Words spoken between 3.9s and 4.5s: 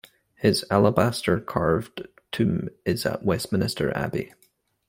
Abbey.